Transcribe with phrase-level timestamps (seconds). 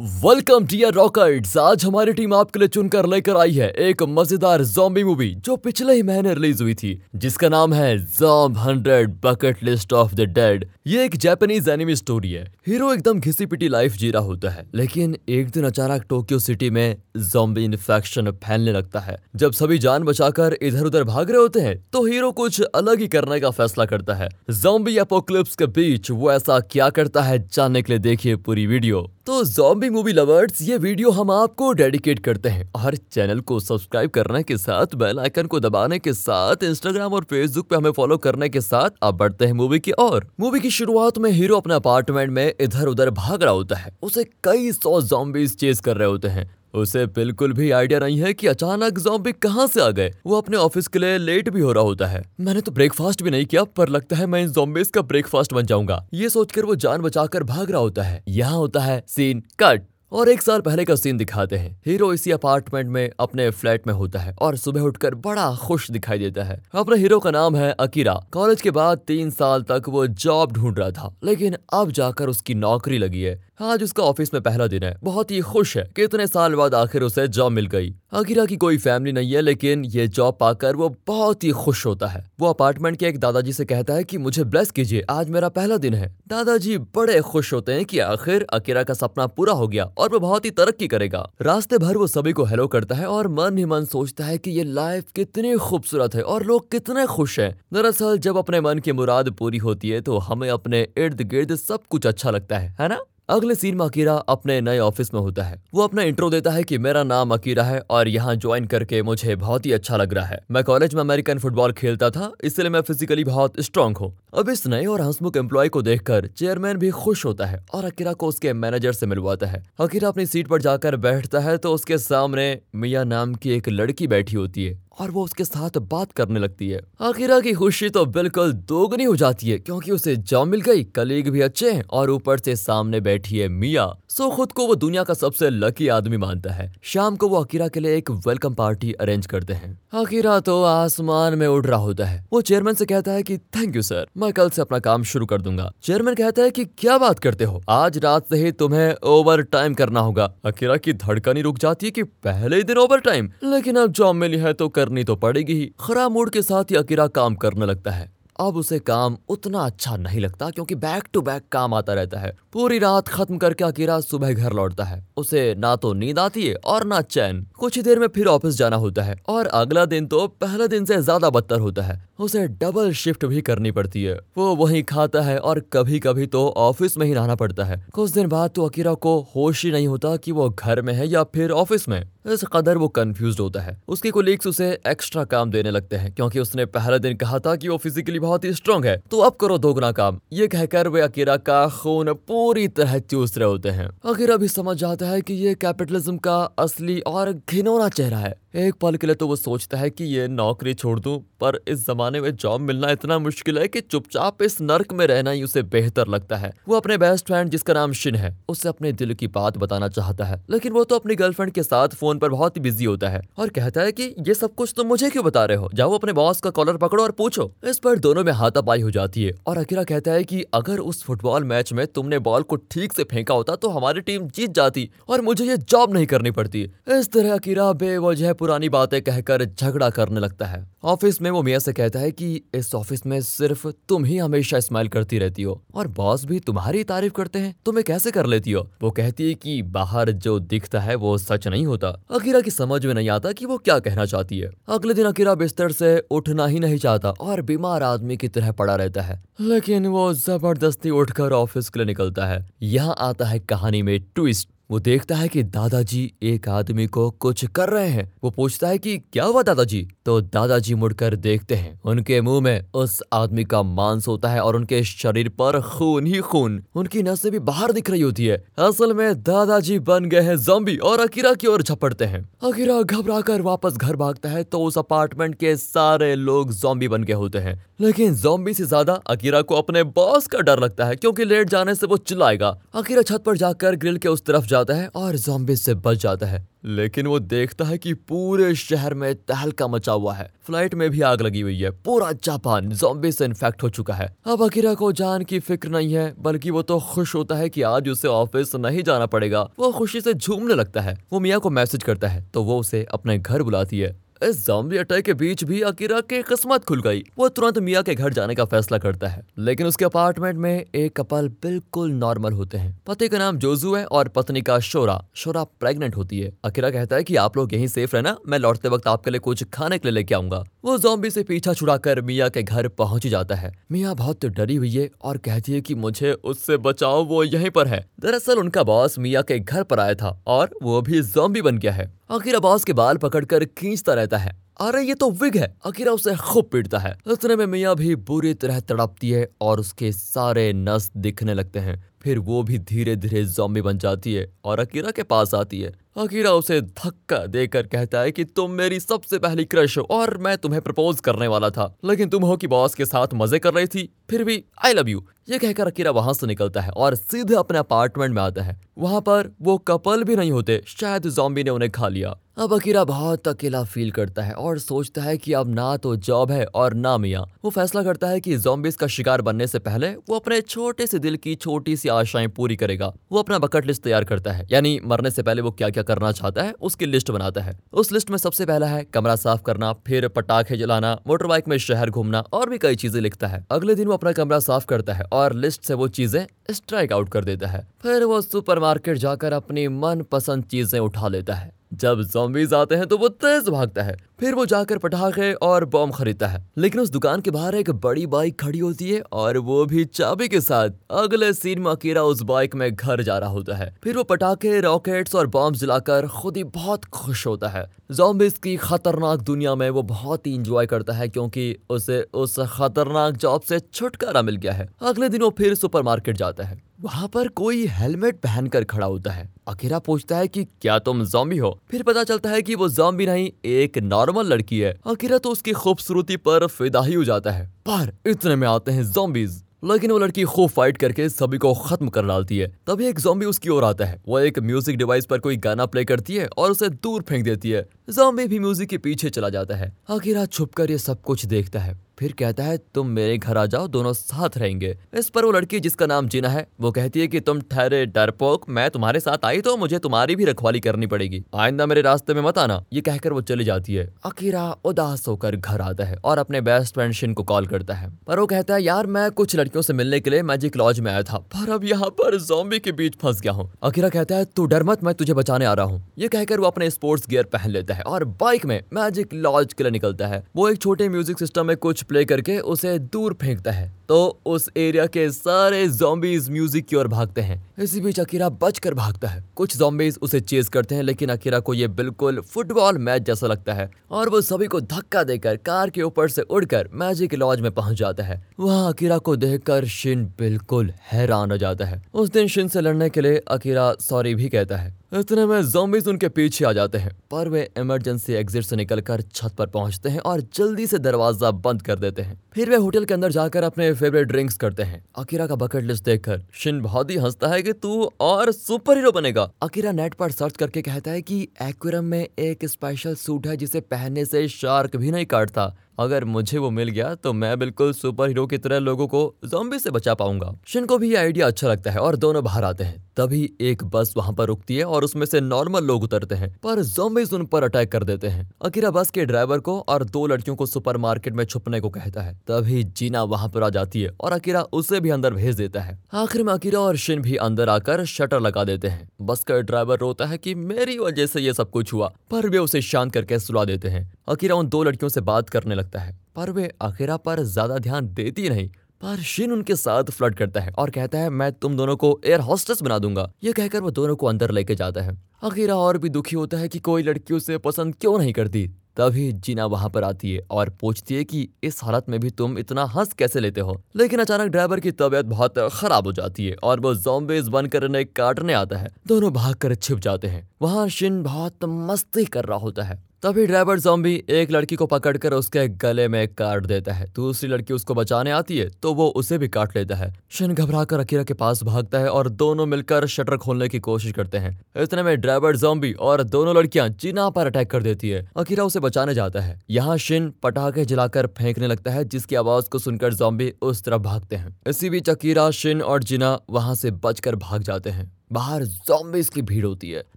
[0.00, 5.02] Welcome dear रॉकर्ट्स आज हमारी team आपके लिए चुनकर लेकर आई है एक मज़ेदार जॉम्बी
[5.04, 9.92] मूवी जो पिछले ही महीने रिलीज़ हुई थी, जिसका नाम है Zom hundred bucket list
[9.92, 14.10] of the dead ये एक जापानीज एनिमी स्टोरी है। हीरो एकदम घिसी पिटी लाइफ जी
[14.10, 19.18] रहा होता है, लेकिन एक दिन अचानक टोक्यो सिटी में जॉम्बी इन्फेक्शन फैलने लगता है।
[19.36, 23.08] जब सभी जान बचाकर इधर उधर भाग रहे होते हैं तो हीरो कुछ अलग ही
[23.08, 27.82] करने का फैसला करता है। जॉम्बी अपोक्लिप्स के बीच वो ऐसा क्या करता है, जानने
[27.82, 32.48] के लिए देखिए पूरी वीडियो तो जॉम्बी मूवी लवर्स ये वीडियो हम आपको डेडिकेट करते
[32.48, 37.12] हैं। और चैनल को सब्सक्राइब करने के साथ बेल आइकन को दबाने के साथ इंस्टाग्राम
[37.12, 40.60] और फेसबुक पे हमें फॉलो करने के साथ, अब बढ़ते हैं मूवी की और मूवी
[40.60, 44.72] की शुरुआत में हीरो अपने अपार्टमेंट में इधर उधर भाग रहा होता है। उसे कई
[44.72, 48.98] सौ जॉम्बीज चेस कर रहे होते हैं। उसे बिल्कुल भी आइडिया नहीं है कि अचानक
[48.98, 52.06] जॉम्बी कहाँ से आ गए। वो अपने ऑफ़िस के लिए लेट भी हो रहा होता
[52.06, 55.52] है। मैंने तो ब्रेकफास्ट भी नहीं किया, पर लगता है मैं इन जॉम्बीज का ब्रेकफास्ट
[55.52, 59.42] बन जाऊँगा। ये सोचकर वो जान बचाकर भाग रहा होता है। यहाँ होता है सीन
[59.60, 63.86] कट। और एक साल पहले का सीन दिखाते हैं। हीरो इसी अपार्टमेंट में अपने फ्लैट
[63.86, 67.56] में होता है और सुबह उठकर बड़ा खुश दिखाई देता है। अपने हीरो का नाम
[67.56, 71.90] है अकीरा। कॉलेज के बाद तीन साल तक वो जॉब ढूंढ रहा था, लेकिन अब
[71.90, 75.76] जाकर उसकी नौकरी लगी है। आज उसका ऑफ़िस में पहला दिन है। बहुत ही खुश
[75.76, 79.32] है कि इतने साल बाद आखिर उसे जॉब मिल गई। अकीरा की कोई फैमिली नहीं
[79.32, 83.18] है, लेकिन ये जॉब पाकर वो बहुत ही खुश होता है। वो अपार्टमेंट के एक
[83.18, 87.20] दादाजी से कहता है कि, मुझे ब्लेस कीजिए, आज मेरा पहला दिन है। दादाजी बड़े
[87.20, 90.50] खुश होते हैं कि आखिर अकीरा का सपना पूरा हो गया और वो बहुत ही
[90.50, 94.24] तरक्की करेगा। रास्ते भर वो सभी को हेलो करता है और मन ही मन सोचता
[94.24, 98.60] है कि ये लाइफ कितनी खूबसूरत है और लोग कितने खुश है। दरअसल जब अपने
[98.60, 102.58] मन की मुराद पूरी होती है तो हमें अपने इर्द गिर्द सब कुछ अच्छा लगता
[102.58, 103.00] है है ना?
[103.30, 106.62] अगले सीन में अकीरा अपने नए ऑफ़िस में होता है। वो अपना इंट्रो देता है
[106.62, 110.24] कि मेरा नाम अकीरा है और यहाँ ज्वाइन करके मुझे बहुत ही अच्छा लग रहा
[110.26, 114.48] है। मैं कॉलेज में अमेरिकन फुटबॉल खेलता था, इसलिए मैं फिजिकली बहुत स्ट्रांग हूँ। अब
[114.48, 118.26] इस नए और हंसमुख एम्प्लॉय को देखकर चेयरमैन भी खुश होता है और अकीरा को
[118.26, 122.58] उसके मैनेजर से मिलवाता है। अकीरा अपनी सीट पर जाकर बैठता है तो उसके सामने
[122.74, 126.68] मिया नाम की एक लड़की बैठी होती है। और वो उसके साथ बात करने लगती
[126.68, 130.84] है। आखिरा की खुशी तो बिल्कुल दोगुनी हो जाती है, क्योंकि उसे जॉब मिल गई,
[130.84, 134.74] कलीग भी अच्छे हैं और ऊपर से सामने बैठी है मिया। सो खुद को वो
[134.74, 138.54] दुनिया का सबसे लकी आदमी मानता है। शाम को वो अकीरा के लिए एक वेलकम
[138.54, 142.86] पार्टी अरेंज करते हैं। अकीरा तो आसमान में उड़ रहा होता है। वो चेयरमैन से
[142.86, 146.14] कहता है कि थैंक यू सर मैं कल से अपना काम शुरू कर दूँगा। चेयरमैन
[146.14, 147.62] कहता है कि, क्या बात करते हो?
[147.68, 151.86] आज रात से ही तुम्हें ओवर टाइम करना होगा। अकीरा की धड़कन ही रुक जाती
[151.86, 155.16] है कि पहले ही दिन ओवर टाइम लेकिन अब जॉब मिली है तो करनी तो
[155.16, 158.08] पड़ेगी ही। खराब मूड के साथ ही अकीरा काम करने लगता है।
[158.38, 162.32] अब उसे काम उतना अच्छा नहीं लगता क्योंकि बैक टू बैक काम आता रहता है।
[162.52, 166.54] पूरी रात खत्म करके अकीरा सुबह घर लौटता है। उसे ना तो नींद आती है
[166.64, 170.06] और ना चैन। कुछ ही देर में फिर ऑफ़िस जाना होता है और अगला दिन
[170.06, 174.18] तो पहले दिन से ज़्यादा बदतर होता है। उसे डबल शिफ्ट भी करनी पड़ती है।
[174.36, 178.10] वो वहीं खाता है और कभी कभी तो ऑफ़िस में ही रहना पड़ता है। कुछ
[178.10, 181.24] दिन बाद तो अकीरा को होश ही नहीं होता की वो घर में है या
[181.26, 185.70] फिर ऑफ़िस में। इस कदर वो कंफ्यूज होता है। उसके कोलीग्स उसे एक्स्ट्रा काम देने
[185.70, 188.96] लगते हैं, क्योंकि उसने पहले दिन कहा था कि वो फिजिकली बहुत ही स्ट्रांग है।
[189.10, 193.48] तो अब करो दोगुना काम। ये कहकर वे अकीरा का खून पूरी तरह चूस रहे
[193.48, 198.18] होते हैं। अकीरा भी समझ जाता है कि ये कैपिटलिज्म का असली और घिनौना चेहरा
[198.18, 201.58] है। एक पल के लिए तो वो सोचता है कि ये नौकरी छोड़ दूँ, पर
[201.68, 205.42] इस जमाने में जॉब मिलना इतना मुश्किल है कि चुपचाप इस नर्क में रहना ही
[205.42, 209.14] उसे बेहतर लगता है। वो अपने बेस्ट फ्रेंड जिसका नाम शिन है, उसे अपने दिल
[209.14, 212.56] की बात बताना चाहता है, लेकिन वो तो अपनी गर्लफ्रेंड के साथ फ़ोन पर बहुत
[212.56, 215.24] ही बिज़ी होता है और कहता है की, ये सब कुछ तुम तो मुझे क्यों
[215.24, 215.70] बता रहे हो?
[215.74, 219.24] जाओ अपने बॉस का कॉलर पकड़ो और पूछो। इस पर दोनों में हाथापाई हो जाती
[219.24, 222.92] है और अकीरा कहता है की, अगर उस फुटबॉल मैच में तुमने बॉल को ठीक
[222.92, 226.62] से फेंका होता तो हमारी टीम जीत जाती और मुझे ये जॉब नहीं करनी पड़ती।
[226.90, 231.60] इस तरह अकीरा बेवजह पुरानी बातें कहकर झगड़ा करने लगता है। ऑफ़िस में वो मियाँ
[231.60, 235.64] से कहता है कि, इस ऑफ़िस में सिर्फ़ तुम ही हमेशा स्माइल करती रहती हो
[235.74, 238.70] और बॉस भी तुम्हारी तारीफ़ करते हैं। तुम्हें कैसे कर लेती हो?
[238.82, 242.86] वो कहती है कि, बाहर जो दिखता है वो सच नहीं होता। अकीरा की समझ
[242.86, 246.46] में नहीं आता कि वो क्या कहना चाहती है। अगले दिन अकीरा बिस्तर से उठना
[246.46, 251.32] ही नहीं चाहता और बीमार आदमी की तरह पड़ा रहता है। लेकिन वो ज़बरदस्ती उठकर
[251.32, 255.42] ऑफ़िस के लिए निकलता है। यहाँ आता है कहानी में ट्विस्ट। वो देखता है कि
[255.42, 259.80] दादाजी एक आदमी को कुछ कर रहे हैं। वो पूछता है कि क्या हुआ दादाजी?
[260.06, 264.56] तो दादाजी मुड़कर देखते हैं। उनके मुँह में उस आदमी का मांस होता है और
[264.56, 268.94] उनके शरीर पर खून ही खून। उनकी नसें भी बाहर दिख रही होती है। असल
[268.94, 273.42] में दादाजी बन गए हैं जॉम्बी और अकीरा की ओर झपड़ते हैं। अकीरा घबरा कर
[273.42, 277.58] वापस घर भागता है तो उस अपार्टमेंट के सारे लोग जॉम्बी बन गए होते हैं।
[277.80, 281.74] लेकिन जॉम्बी से ज़्यादा अकीरा को अपने बॉस का डर लगता है क्योंकि लेट जाने
[281.74, 285.16] से वो चिल्लाएगा। अकीरा छत पर जाकर ग्रिल के उस तरफ़ जा जाता है और
[285.16, 289.92] जॉम्बी से बच जाता है। लेकिन वो देखता है कि पूरे शहर में तहलका मचा
[289.92, 293.68] हुआ है। फ़्लाइट में भी आग लगी हुई है। पूरा जापान जॉम्बी से इन्फेक्ट हो
[293.68, 297.34] चुका है। अब अकीरा को जान की फ़िक्र नहीं है, बल्कि वो तो खुश होता
[297.34, 301.20] है कि आज उसे ऑफ़िस नहीं जाना पड़ेगा। वो खुशी से झूमने लगता है। वो
[301.20, 305.04] मियाँ को मैसेज करता है तो वो उसे अपने घर बुलाती है। इस जॉम्बी अटैक
[305.04, 308.44] के बीच भी अकीरा की किस्मत खुल गई। वो तुरंत मिया के घर जाने का
[308.44, 313.18] फैसला करता है। लेकिन उसके अपार्टमेंट में एक कपल बिल्कुल नॉर्मल होते हैं। पति का
[313.18, 317.16] नाम जोजू है और पत्नी का शोरा। शोरा प्रेग्नेंट होती है। अकीरा कहता है की
[317.16, 320.14] आप लोग यही सेफ़ रहना। मैं लौटते वक्त आपके लिए कुछ खाने के लिए लेके
[320.14, 324.26] आऊँगा। वो जॉम्बी से पीछा छुड़ा कर मिया के घर पहुँच जाता है। मिया बहुत
[324.26, 328.38] डरी हुई है और कहती है की मुझे उससे बचाओ, वो यहीं पर है। दरअसल
[328.38, 332.00] उनका बॉस मिया के घर पर आया था और वो भी जॉम्बी बन गया है।
[332.10, 336.16] आखिर बॉस के बाल पकड़कर खींचता रहता है। अरे, ये तो विग है। अकीरा उसे
[336.16, 340.90] खूब पीटता है। इतने में मियाँ भी बुरी तरह तड़पती है और उसके सारे नस
[340.96, 345.02] दिखने लगते हैं। फिर वो भी धीरे धीरे जॉम्बी बन जाती है और अकीरा के
[345.02, 349.78] पास आती है। अकीरा उसे धक्का देकर कहता है कि, तुम मेरी सबसे पहली क्रश
[349.78, 353.08] हो और मैं तुम्हें प्रपोज करने वाला था। लेकिन तुम हो कि बॉस के साथ
[353.14, 356.60] मज़े कर रही थी। फिर भी आई लव यू ये कहकर अकीरा वहाँ से निकलता
[356.60, 360.62] है और सीधे अपने अपार्टमेंट में आता है। वहाँ पर वो कपल भी नहीं होते।
[360.66, 365.02] शायद जॉम्बी ने उन्हें खा लिया। अब अकीरा बहुत अकेला फील करता है और सोचता
[365.02, 368.36] है कि अब ना तो जॉब है और ना मियाँ। वो फैसला करता है कि
[368.36, 372.28] जॉम्बिस का शिकार बनने से पहले वो अपने छोटे से दिल की छोटी सी आशाएँ
[372.28, 375.70] पूरी करेगा। वो अपना बकेट लिस्ट तैयार करता है, यानी मरने से पहले वो क्या
[375.70, 379.16] क्या करना चाहता है उसकी लिस्ट बनाता है। उस लिस्ट में सबसे पहला है कमरा
[379.16, 383.26] साफ़ करना, फिर पटाखे जलाना मोटर बाइक में शहर घूमना और भी कई चीज़ें लिखता
[383.26, 386.92] है। अगले दिन वो अपना कमरा साफ़ करता है और लिस्ट से वो चीज़ें स्ट्राइक
[386.92, 391.58] आउट कर देता है। फिर वो सुपरमार्केट जाकर अपनी मन पसंद चीज़ें उठा लेता है।
[391.72, 395.94] जब जॉम्बीज आते हैं तो वो तेज भागता है, फिर वो जाकर पटाखे और बॉम्ब
[395.94, 399.64] खरीदता है। लेकिन उस दुकान के बाहर एक बड़ी बाइक खड़ी होती है और वो
[399.66, 403.56] भी चाबी के साथ। अगले सीन में अकीरा उस बाइक में घर जा रहा होता
[403.56, 408.38] है। फिर वो पटाखे रॉकेट्स और बॉम्ब जलाकर खुद ही बहुत खुश होता है। जॉम्बिस
[408.38, 413.40] की खतरनाक दुनिया में वो बहुत ही इंजॉय करता है क्योंकि उसे उस खतरनाक जॉब
[413.40, 417.66] से छुटकारा मिल गया है। अगले दिन वो फिर सुपरमार्केट जाता है। वहाँ पर कोई
[417.66, 421.50] हेलमेट पहनकर खड़ा होता है। अकेरा पूछता है कि क्या तुम जॉम्बी हो?
[421.70, 425.52] फिर पता चलता है कि वो जॉम्बी नहीं, एक नॉर्मल लड़की है। अकेरा तो उसकी
[425.52, 429.98] खूबसूरती पर फिदा ही हो जाता है। पर इतने में आते हैं जॉम्बीज लेकिन वो
[429.98, 433.64] लड़की खूब फाइट करके सभी को खत्म कर डालती है। तभी एक जॉम्बी उसकी ओर
[433.64, 437.02] आता है। वो एक म्यूज़िक डिवाइस पर कोई गाना प्ले करती है और उसे दूर
[437.02, 440.78] फेंक देती है। जॉम्बी भी म्यूज़िक के पीछे चला जाता है। आखिर छुप कर ये
[440.78, 444.76] सब कुछ देखता है। फिर कहता है, तुम मेरे घर आ जाओ, दोनों साथ रहेंगे।
[444.98, 448.48] इस पर वो लड़की जिसका नाम जीना है, वो कहती है कि तुम ठहरे डरपोक,
[448.48, 452.22] मैं तुम्हारे साथ आई तो मुझे तुम्हारी भी रखवाली करनी पड़ेगी। आइंदा मेरे रास्ते में
[452.22, 456.18] मत आना ये कहकर वो चली जाती है। अकीरा उदास होकर घर आता है और
[456.18, 459.36] अपने बेस्ट फ्रेंड शिन को कॉल करता है। पर वो कहता है, यार, मैं कुछ
[459.36, 462.58] लड़कियों से मिलने के लिए मैजिक लॉज में आया था, पर अब यहाँ पर जोम्बी
[462.58, 465.52] के बीच फंस गया हूँ अकीरा कहता है, तू डर मत, मैं तुझे बचाने आ
[465.52, 469.14] रहा हूँ ये कहकर वो अपने स्पोर्ट्स गियर पहन लेता है और बाइक में मैजिक
[469.14, 472.78] लॉज के लिए निकलता है। वो एक छोटे म्यूज़िक सिस्टम में कुछ प्ले करके उसे
[472.78, 477.80] दूर फेंकता है। तो उस एरिया के सारे जॉम्बीज म्यूज़िक की ओर भागते हैं। इसी
[477.80, 481.68] बीच अकीरा बचकर भागता है। कुछ जॉम्बीज उसे चेज करते हैं, लेकिन अकीरा को ये
[481.68, 486.08] बिल्कुल फुटबॉल मैच जैसा लगता है। और वो सभी को धक्का देकर कार के ऊपर
[486.08, 491.30] से उड़कर मैजिक लॉज में पहुँच जाता है। वहाँ अकीरा को देखकर शिन बिल्कुल हैरान
[491.30, 494.79] हो जाता है। उस दिन शिन से लड़ने के लिए अकीरा सॉरी भी कहता है।
[494.92, 499.34] इतने में जोम्बिस उनके पीछे आ जाते हैं। पर वे इमरजेंसी एग्जिट से निकलकर छत
[499.38, 502.94] पर पहुँचते हैं और जल्दी से दरवाज़ा बंद कर देते हैं। फिर वे होटल के
[502.94, 506.96] अंदर जाकर अपने फेवरेट ड्रिंक्स करते हैं। अकीरा का बकेट लिस्ट देखकर शिन बहुत ही
[506.96, 511.02] हंसता है कि तू और सुपर हीरो बनेगा। अकीरा नेट पर सर्च करके कहता है
[511.02, 516.04] कि एक्वेरियम में एक स्पेशल सूट है जिसे पहनने से शार्क भी नहीं काटता। अगर
[516.04, 519.70] मुझे वो मिल गया तो मैं बिल्कुल सुपर हीरो की तरह लोगों को जोम्बी से
[519.70, 522.82] बचा पाऊँगा। शिन को भी ये आइडिया अच्छा लगता है और दोनों बाहर आते हैं,
[522.96, 526.62] तभी एक बस वहाँ पर रुकती है और उसमें से नॉर्मल लोग उतरते हैं, पर
[526.62, 530.36] जोम्बिस उन पर अटैक कर देते हैं। अकीरा बस के ड्राइवर को और दो लड़कियों
[530.36, 534.12] को सुपरमार्केट में छुपने को कहता है। तभी जीना वहाँ पर आ जाती है और
[534.12, 537.84] अकीरा उसे भी अंदर भेज देता है। आखिर में अकीरा और शिन भी अंदर आकर
[537.86, 541.50] शटर लगा देते हैं। बस का ड्राइवर रोता है की मेरी वजह से ये सब
[541.50, 545.00] कुछ हुआ, पर वे उसे शांत करके सुला देते हैं। अकीरा उन दो लड़कियों से
[545.00, 548.48] बात करने लगता है, पर वे अकीरा पर ज़्यादा ध्यान देती नहीं,
[548.82, 552.20] पर शिन उनके साथ फ्लड करता है और कहता है, मैं तुम दोनों को एयर
[552.20, 555.88] हॉस्टेस बना दूँगा। ये कहकर वो दोनों को अंदर लेके जाता है। अकीरा और भी
[555.88, 559.84] दुखी होता है कि कोई लड़की उसे पसंद क्यों नहीं करती। तभी जीना वहाँ पर
[559.84, 563.40] आती है और पूछती है कि, इस हालत में भी तुम इतना हंस कैसे लेते
[563.40, 563.60] हो?
[563.76, 567.86] लेकिन अचानक ड्राइवर की तबीयत बहुत खराब हो जाती है और वो जोम्बेज बनकर इन्हें
[567.86, 572.38] काटने आता है। दोनों भाग कर छिप जाते हैं। वहाँ शिन बहुत मस्ती कर रहा
[572.38, 576.86] होता है। तभी ड्राइवर जॉम्बी एक लड़की को पकड़कर उसके गले में काट देता है।
[576.96, 580.64] दूसरी लड़की उसको बचाने आती है तो वो उसे भी काट लेता है। शिन घबरा
[580.64, 584.40] कर अकीरा के पास भागता है और दोनों मिलकर शटर खोलने की कोशिश करते हैं।
[584.56, 588.60] इतने में ड्राइवर जॉम्बी और दोनों लड़कियाँ जिना पर अटैक कर देती है। अकीरा उसे
[588.60, 593.32] बचाने जाता है। यहाँ शिन पटाखे जलाकर फेंकने लगता है, जिसकी आवाज़ को सुनकर जॉम्बी
[593.42, 597.70] उस तरफ़ भागते हैं। इसी बीच अकीरा, शिन और जिना वहाँ से बचकर भाग जाते
[597.70, 599.84] हैं। बाहर जॉम्बिस की भीड़ होती है।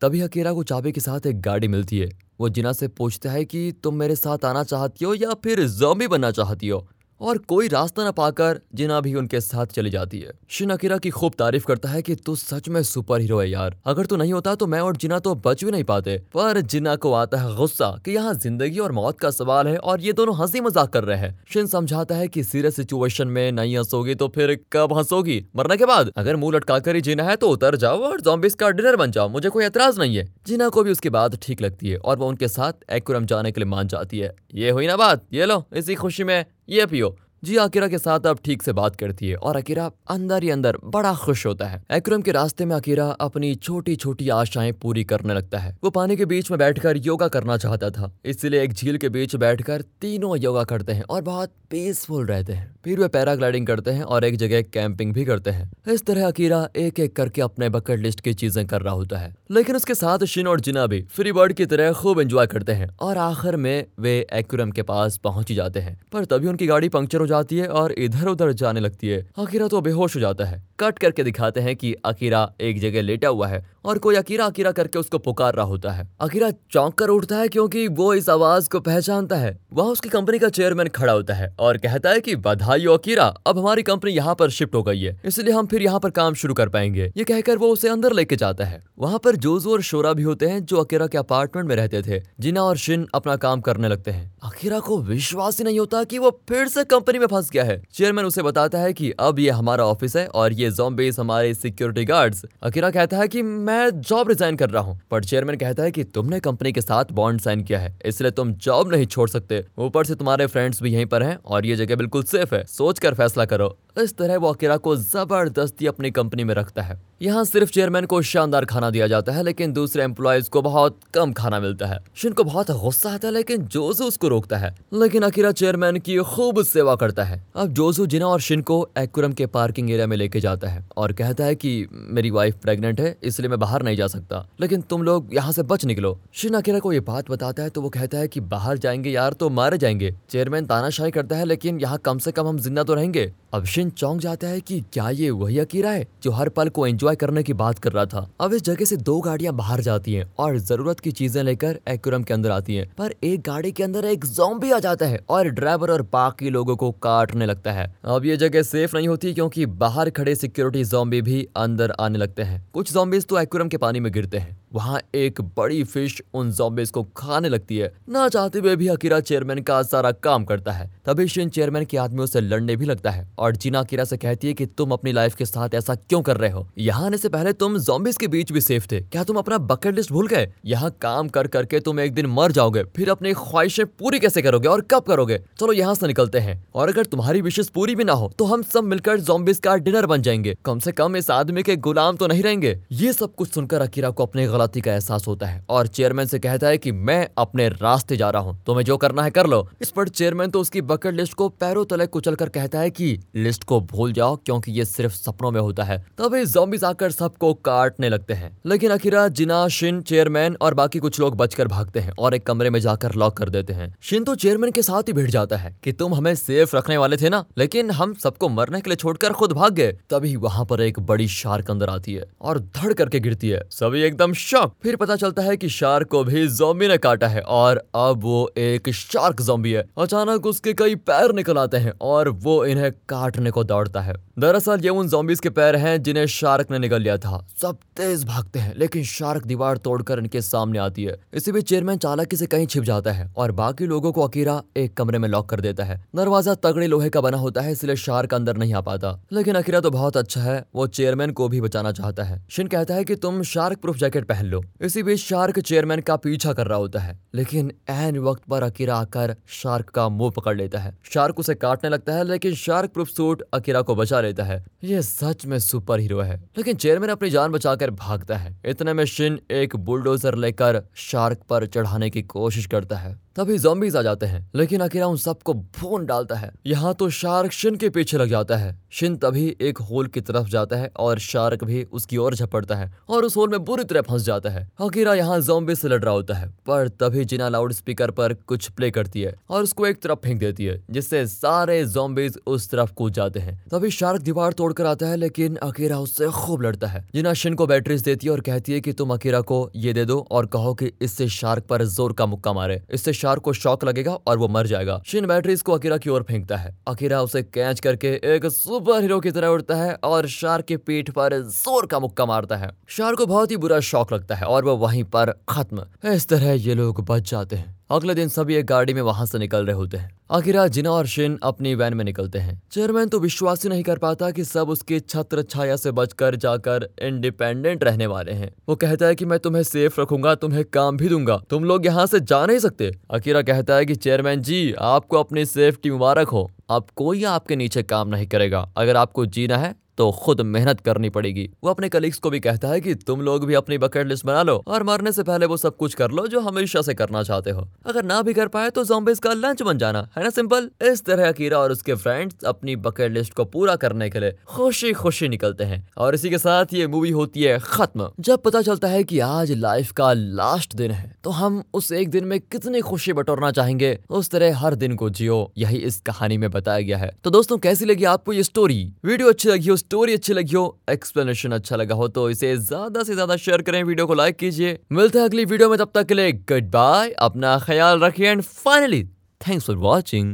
[0.00, 3.44] तभी अकेरा को चाबी के साथ एक गाड़ी मिलती है। वो जिना से पूछता है
[3.44, 6.88] कि तुम मेरे साथ आना चाहती हो या फिर जॉम्बी बनना चाहती हो?
[7.20, 11.10] और कोई रास्ता न पाकर जिना भी उनके साथ चली जाती है। शिन अकीरा की
[11.10, 14.32] खूब तारीफ़ करता है कि तू सच में सुपर हीरो है यार। अगर तू नहीं
[14.32, 17.54] होता तो मैं और जिना तो बच भी नहीं पाते। पर जिना को आता है
[17.56, 21.04] गुस्सा कि यहाँ ज़िंदगी और मौत का सवाल है और ये दोनों हँसी मज़ाक कर
[21.04, 25.44] रहे हैं। शिन समझाता है कि सीरियस सिचुएशन में नहीं हंसोगी तो फिर कब हंसोगी?
[25.56, 28.54] मरने के बाद। अगर मुँह लटका कर ही जीना है तो उतर जाओ और जॉम्बिस
[28.54, 31.62] का डिनर बन जाओ। मुझे कोई एतराज़ नहीं है। जिना को भी उसकी बात ठीक
[31.62, 34.86] लगती है और वो उनके साथ एक्यूरम जाने के लिए मान जाती है। ये हुई
[34.86, 38.62] ना बात। ये लो, इसी खुशी में ये पियो जी अकीरा के साथ अब ठीक
[38.62, 42.32] से बात करती है और अकीरा अंदर ही अंदर बड़ा खुश होता है। एक्रम के
[42.32, 46.50] रास्ते में अकीरा अपनी छोटी छोटी आशाएँ पूरी करने लगता है। वो पानी के बीच
[46.50, 50.92] में बैठकर योगा करना चाहता था। इसलिए एक झील के बीच बैठकर तीनों योगा करते
[50.92, 55.12] हैं और बहुत पीसफुल रहते हैं। फिर वे पैराग्लाइडिंग करते हैं और एक जगह कैंपिंग
[55.14, 58.82] भी करते हैं। इस तरह अकीरा एक एक करके अपने बकेट लिस्ट की चीज़ें कर
[58.82, 62.20] रहा होता है। लेकिन उसके साथ शिन और जिना भी फ्री बर्ड की तरह खूब
[62.20, 66.48] एंजॉय करते हैं और आखिर में वे एक्यूरम के पास पहुँच जाते हैं। पर तभी
[66.48, 70.16] उनकी गाड़ी पंक्चर हो। जाती है और इधर उधर जाने लगती है। अकीरा तो बेहोश
[70.16, 73.98] हो जाता है। कट करके दिखाते हैं कि अकीरा एक जगह लेटा हुआ है और
[73.98, 77.88] कोई अकीरा अकीरा करके उसको पुकार रहा होता है। अकीरा चौंक कर उठता है क्योंकि
[77.88, 81.76] वो इस आवाज़ को पहचानता है। वहाँ उसकी कंपनी का चेयरमैन खड़ा होता है और
[81.78, 85.54] कहता है कि, बधाई अकीरा, अब हमारी कंपनी यहाँ पर शिफ्ट हो गई है। इसलिए
[85.54, 88.64] हम फिर यहाँ पर काम शुरू कर पाएँगे। ये कहकर वो उसे अंदर लेके जाता
[88.64, 92.02] है। वहाँ पर जोजो और शोरा भी होते हैं जो अकीरा के अपार्टमेंट में रहते
[92.02, 96.04] थे। जिना और शिन अपना काम करने लगते हैं। अकीरा को विश्वास ही नहीं होता
[96.04, 99.38] कि वो फिर से कंपनी में फंस गया है। चेयरमैन उसे बताता है कि अब
[99.38, 103.90] ये हमारा ऑफ़िस है और ये जोम्बेस हमारे सिक्योरिटी गार्ड्स अकीरा कहता है कि मैं
[103.92, 107.40] जॉब रिजाइन कर रहा हूँ, पर चेयरमैन कहता है कि तुमने कंपनी के साथ बॉन्ड
[107.40, 111.06] साइन किया है, इसलिए तुम जॉब नहीं छोड़ सकते। ऊपर से तुम्हारे फ्रेंड्स भी यहीं
[111.06, 114.48] पर हैं और ये जगह बिल्कुल सेफ़ है। सोच कर फैसला करो। इस तरह वो
[114.48, 119.06] अकीरा को ज़बरदस्ती अपनी कंपनी में रखता है। यहाँ सिर्फ़ चेयरमैन को शानदार खाना दिया
[119.06, 123.10] जाता है, लेकिन दूसरे एम्प्लॉयज़ को बहुत कम खाना मिलता है। शिन को बहुत गुस्सा
[123.10, 127.46] आता है, लेकिन जोजू उसको रोकता है। लेकिन अकीरा चेयरमैन की खूब सेवा करता है।
[127.56, 131.12] अब जोजू जिना और शिन को एक्कुरम के पार्किंग एरिया में लेके जाता है और
[131.12, 135.02] कहता है कि, मेरी वाइफ प्रेग्नेंट है, इसलिए मैं बाहर नहीं जा सकता। लेकिन तुम
[135.02, 138.18] लोग यहाँ से बच निकलो। शिन अकीरा को ये बात बताता है तो वो कहता
[138.18, 142.18] है की, बाहर जाएँगे यार तो मारे जाएँगे। चेयरमैन तानाशाही करता है, लेकिन यहाँ कम
[142.18, 145.58] से कम हम ज़िंदा तो रहेंगे। अब शिन चौंक जाता है की, क्या ये वही
[145.58, 148.62] अकीरा है, जो हर पल को एंजॉय करने की बात कर रहा था। अब इस
[148.62, 152.50] जगह से दो गाड़ियाँ बाहर जाती हैं और ज़रूरत की चीज़ें लेकर एक्यूरम के अंदर
[152.50, 156.02] आती हैं। पर एक गाड़ी के अंदर एक जोम्बी आ जाता है और ड्राइवर और
[156.02, 160.34] बाकी लोगों को काटने लगता है। अब ये जगह सेफ़ नहीं होती क्योंकि बाहर खड़े
[160.34, 164.38] सिक्योरिटी जोम्बी भी अंदर आने लगते हैं। कुछ जोम्बीज तो एक्यूरम के पानी में गिरते
[164.38, 168.88] हैं। वहाँ एक बड़ी फ़िश उन जॉम्बिस को खाने लगती है। ना चाहते हुए भी
[168.88, 172.86] अकीरा चेयरमैन का सारा काम करता है। तभी शिन चेयरमैन के आदमियों से लड़ने भी
[172.86, 175.94] लगता है और जीना अकीरा से कहती है कि तुम अपनी लाइफ के साथ ऐसा
[175.94, 176.66] क्यों कर रहे हो?
[176.78, 179.94] यहाँ आने से पहले तुम जॉम्बिस के बीच भी सेफ़ थे। क्या तुम अपना बकेट
[179.94, 180.52] लिस्ट भूल गए?
[180.66, 184.68] यहाँ काम कर करके तुम एक दिन मर जाओगे। फिर अपनी ख्वाहिशें पूरी कैसे करोगे
[184.68, 185.38] और कब करोगे?
[185.60, 188.62] चलो यहाँ से निकलते हैं। और अगर तुम्हारी विशेष पूरी भी ना हो तो हम
[188.64, 192.26] सब मिलकर जॉम्बिस का डिनर बन जाएँगे। कम से कम इस आदमी के गुलाम तो
[192.26, 195.86] नहीं रहेंगे। ये सब कुछ सुनकर अकीरा को अपने गलती का एहसास होता है और
[195.86, 199.30] चेयरमैन से कहता है कि मैं अपने रास्ते जा रहा हूँ तुम्हें जो करना है
[199.30, 202.78] कर लो। इस पर चेयरमैन तो उसकी बकेट लिस्ट को पैरों तले कुचल कर कहता
[202.78, 206.84] है कि लिस्ट को भूल जाओ, क्योंकि ये सिर्फ़ सपनों में होता है। तभी जॉम्बिस
[206.84, 211.68] आकर सबको काटने लगते हैं। लेकिन अखिरा जिना, शिन, चेयरमैन और बाकी कुछ लोग बचकर
[211.68, 214.82] भागते हैं और एक कमरे में जाकर लॉक कर देते हैं। शिन तो चेयरमैन के
[214.82, 218.14] साथ ही भिड़ जाता है कि, तुम हमें सेफ़ रखने वाले थे ना, लेकिन हम
[218.14, 221.90] सबको मरने के लिए छोड़कर खुद भाग गए। तभी वहाँ पर एक बड़ी शार्क अंदर
[221.90, 225.68] आती है और धड़ करके गिरती है। सभी एकदम शॉक फिर पता चलता है कि
[225.68, 230.46] शार्क को भी जोम्बी ने काटा है और अब वो एक शार्क जोम्बी है। अचानक
[230.46, 234.88] उसके कई पैर निकल आते हैं और वो इन्हें काटने को दौड़ता है। दरअसल ये
[234.90, 238.74] उन जोम्बिस के पैर हैं जिन्हें शार्क ने निकल लिया था। सब तेज भागते हैं,
[238.76, 242.84] लेकिन शार्क दीवार तोड़कर इनके सामने आती है। इसी बीच चेयरमैन चालाकी से कहीं छिप
[242.84, 246.54] जाता है और बाकी लोगों को अकीरा एक कमरे में लॉक कर देता है। दरवाज़ा
[246.54, 249.90] तगड़े लोहे का बना होता है, इसलिए शार्क अंदर नहीं आ पाता। लेकिन अकीरा तो
[249.90, 253.42] बहुत अच्छा है, वो चेयरमैन को भी बचाना चाहता है। शिन कहता है की तुम
[253.44, 257.18] शार्क प्रूफ जैकेट पहन लो इसी बीच शार्क चेयरमैन का पीछा कर रहा होता है,
[257.34, 261.90] लेकिन एन वक्त पर अकीरा आकर शार्क का मुँह पकड़ लेता है। शार्क उसे काटने
[261.90, 266.00] लगता है, लेकिन शार्क प्रूफ सूट अकीरा को बचा लेता है। ये सच में सुपर
[266.00, 270.82] हीरो है, लेकिन चेयरमैन अपनी जान बचाकर भागता है। इतने में शिन एक बुलडोजर लेकर
[270.94, 275.16] शार्क पर चढ़ाने की कोशिश करता है। तभी जॉम्बीज आ जाते हैं। लेकिन अकेला उन
[275.16, 279.46] सबको भून डालता है। यहाँ तो शार्क शिन के पीछे लग जाता है। शिन तभी
[279.60, 283.36] एक होल की तरफ़ जाता है और शार्क भी उसकी ओर झपड़ता है और उस
[283.36, 286.48] होल में बुरी तरह फंस जाता है। अकीरा यहाँ जॉम्बी से लड़ रहा होता है,
[286.66, 290.38] पर तभी जिना लाउड स्पीकर पर कुछ प्ले करती है और उसको एक तरफ़ फेंक
[290.40, 295.06] देती है, जिससे सारे जॉम्बीज उस तरफ़ कूद जाते हैं। तभी शार्क दीवार तोड़कर आता
[295.06, 298.72] है, लेकिन अकीरा उससे खूब लड़ता है। जिना शिन को बैटरीज देती है और कहती
[298.72, 302.12] है की तुम अकीरा को ये दे दो और कहो की इससे शार्क पर ज़ोर
[302.12, 305.72] का मुक्का मारे। इससे शार्क को शॉक लगेगा और वो मर जाएगा। शिन बैटरीज को
[305.72, 309.76] अकीरा की ओर फेंकता है। अकीरा उसे कैच करके एक सुपर हीरो की तरह उड़ता
[309.76, 313.56] है और शार्क के पीठ पर ज़ोर का मुक्का मारता है। शार्क को बहुत ही
[313.56, 317.56] बुरा शौक लगता है और वो वहीं पर खत्म। इस तरह ये लोग बच जाते
[317.56, 320.90] हैं। अगले दिन सभी एक गाड़ी में वहाँ से निकल रहे होते हैं। आखिर जिना
[320.90, 324.44] और शिन अपनी वैन में निकलते हैं। चेयरमैन तो विश्वास ही नहीं कर पाता कि
[324.44, 329.24] सब उसकी छत्र छाया से बचकर जाकर इंडिपेंडेंट रहने वाले हैं। वो कहता है कि
[329.24, 332.92] मैं तुम्हें सेफ़ रखूँगा, तुम्हें काम भी दूँगा। तुम लोग यहाँ से जा नहीं सकते।
[333.10, 337.82] अकीरा कहता है कि चेयरमैन जी, आपको अपनी सेफ्टी मुबारक हो। अब कोई आपके नीचे
[337.82, 342.18] काम नहीं करेगा। अगर आपको जीना है तो खुद मेहनत करनी पड़ेगी। वो अपने कलीग्स
[342.18, 345.12] को भी कहता है कि तुम लोग भी अपनी बकेट लिस्ट बना लो और मरने
[345.12, 348.20] से पहले वो सब कुछ कर लो जो हमेशा से करना चाहते हो। अगर ना
[348.22, 351.58] भी कर पाए तो जोम्बिस का लंच बन जाना, है ना सिंपल इस तरह अकीरा
[351.58, 355.86] और उसके फ्रेंड्स अपनी बकेट लिस्ट को पूरा करने के लिए खुशी खुशी निकलते हैं।
[355.98, 359.52] और इसी के साथ ये मूवी होती है खत्म। जब पता चलता है की आज
[359.52, 363.98] लाइफ का लास्ट दिन है तो हम उस एक दिन में कितनी खुशी बटोरना चाहेंगे?
[364.10, 367.58] उस तरह हर दिन को जियो, यही इस कहानी में बताया गया है। तो दोस्तों,
[367.58, 371.76] कैसी लगी आपको ये स्टोरी वीडियो अच्छी लगी हो स्टोरी अच्छी लगी हो एक्सप्लेनेशन अच्छा
[371.76, 375.24] लगा हो तो इसे ज़्यादा से ज़्यादा शेयर करें वीडियो को लाइक कीजिए। मिलते हैं
[375.24, 379.02] अगली वीडियो में, तब तक के लिए गुड बाय अपना ख्याल रखिए and finally
[379.40, 380.32] thanks for watching